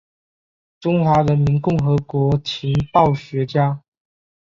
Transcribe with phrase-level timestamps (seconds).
[0.79, 3.83] 中华人民共和国情报学家。